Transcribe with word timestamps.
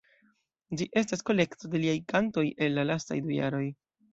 Ĝi 0.79 0.87
estas 1.01 1.21
kolekto 1.27 1.71
de 1.75 1.83
liaj 1.85 1.95
kantoj 2.15 2.47
el 2.69 2.77
la 2.79 2.87
lastaj 2.93 3.23
du 3.29 3.37
jaroj. 3.39 3.65